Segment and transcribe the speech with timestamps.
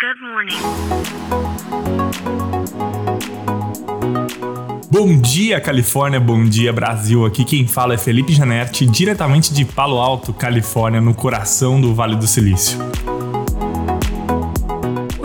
[0.00, 0.56] Good morning.
[4.90, 7.26] Bom dia, Califórnia, bom dia, Brasil.
[7.26, 12.16] Aqui quem fala é Felipe Janetti, diretamente de Palo Alto, Califórnia, no coração do Vale
[12.16, 12.78] do Silício.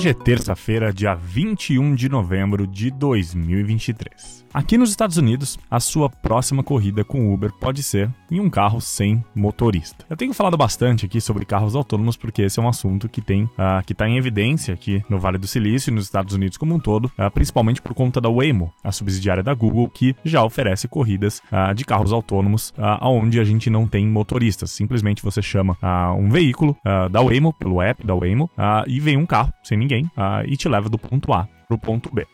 [0.00, 4.40] Hoje é terça-feira, dia 21 de novembro de 2023.
[4.52, 8.80] Aqui nos Estados Unidos, a sua próxima corrida com Uber pode ser em um carro
[8.80, 10.04] sem motorista.
[10.10, 13.44] Eu tenho falado bastante aqui sobre carros autônomos porque esse é um assunto que tem
[13.44, 16.74] uh, que está em evidência aqui no Vale do Silício e nos Estados Unidos como
[16.74, 20.88] um todo, uh, principalmente por conta da Waymo, a subsidiária da Google que já oferece
[20.88, 24.72] corridas uh, de carros autônomos onde a gente não tem motoristas.
[24.72, 25.76] Simplesmente você chama
[26.16, 26.76] um veículo
[27.10, 28.50] da Waymo pelo app da Waymo
[28.86, 29.89] e vem um carro sem ninguém
[30.46, 32.26] e te leva do ponto A para o ponto B.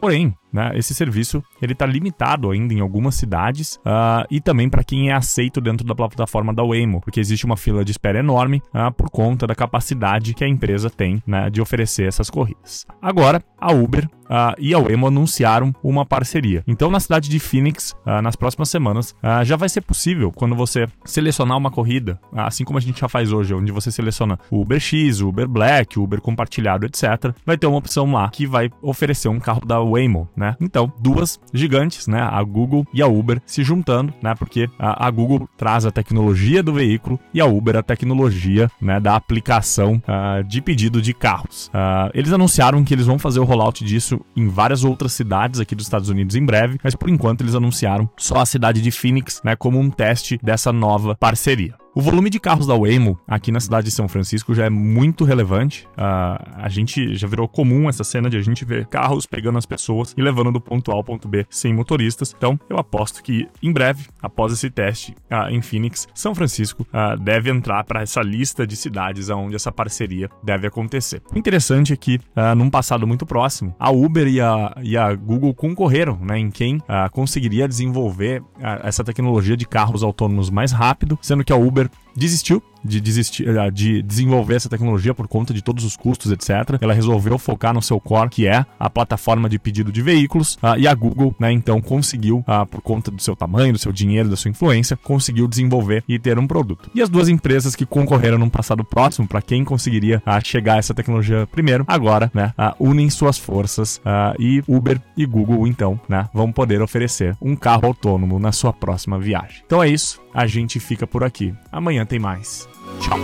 [0.00, 0.72] porém, né?
[0.74, 5.12] Esse serviço ele está limitado ainda em algumas cidades uh, e também para quem é
[5.12, 9.10] aceito dentro da plataforma da Waymo, porque existe uma fila de espera enorme uh, por
[9.10, 12.86] conta da capacidade que a empresa tem né, de oferecer essas corridas.
[13.02, 16.62] Agora, a Uber Uh, e a Waymo anunciaram uma parceria.
[16.66, 20.56] Então, na cidade de Phoenix, uh, nas próximas semanas, uh, já vai ser possível quando
[20.56, 24.60] você selecionar uma corrida, assim como a gente já faz hoje, onde você seleciona o
[24.60, 27.32] Uber X, o Uber Black, o Uber compartilhado, etc.
[27.44, 30.56] Vai ter uma opção lá que vai oferecer um carro da Waymo, né?
[30.60, 32.20] Então, duas gigantes, né?
[32.20, 34.34] A Google e a Uber se juntando, né?
[34.34, 39.00] Porque a, a Google traz a tecnologia do veículo e a Uber a tecnologia, né?
[39.00, 41.68] Da aplicação uh, de pedido de carros.
[41.68, 45.74] Uh, eles anunciaram que eles vão fazer o rollout disso em várias outras cidades aqui
[45.74, 49.40] dos Estados Unidos em breve, mas por enquanto eles anunciaram só a cidade de Phoenix,
[49.44, 49.56] né?
[49.56, 51.74] Como um teste dessa nova parceria.
[51.96, 55.24] O volume de carros da Waymo aqui na cidade de São Francisco já é muito
[55.24, 55.88] relevante.
[55.92, 59.64] Uh, a gente já virou comum essa cena de a gente ver carros pegando as
[59.64, 62.34] pessoas e levando do ponto A ao ponto B sem motoristas.
[62.36, 67.18] Então, eu aposto que em breve, após esse teste uh, em Phoenix, São Francisco uh,
[67.18, 71.22] deve entrar para essa lista de cidades onde essa parceria deve acontecer.
[71.34, 72.20] O interessante é que,
[72.54, 76.78] num passado muito próximo, a Uber e a, e a Google concorreram né, em quem
[77.10, 78.42] conseguiria desenvolver
[78.82, 81.85] essa tecnologia de carros autônomos mais rápido, sendo que a Uber
[82.16, 86.78] desistiu de, desistir, eh, de desenvolver essa tecnologia por conta de todos os custos, etc.
[86.80, 90.78] Ela resolveu focar no seu core, que é a plataforma de pedido de veículos, uh,
[90.78, 94.28] e a Google, né, então conseguiu, uh, por conta do seu tamanho, do seu dinheiro,
[94.28, 96.90] da sua influência, conseguiu desenvolver e ter um produto.
[96.94, 100.78] E as duas empresas que concorreram no passado próximo, para quem conseguiria uh, chegar a
[100.78, 104.00] essa tecnologia primeiro, agora, né, unem suas forças
[104.38, 109.18] e Uber e Google, então, né, vão poder oferecer um carro autônomo na sua próxima
[109.18, 109.62] viagem.
[109.66, 111.54] Então é isso, a gente fica por aqui.
[111.72, 112.68] Amanhã tem mais.
[113.00, 113.18] Ciao.